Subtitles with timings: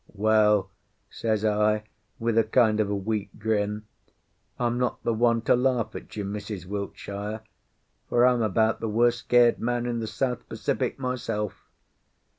[0.15, 0.71] "Well,"
[1.11, 1.83] says I,
[2.17, 3.85] with a kind of a weak grin,
[4.57, 6.65] "I'm not the one to laugh at you, Mrs.
[6.65, 7.41] Wiltshire,
[8.09, 11.69] for I'm about the worst scared man in the South Pacific myself."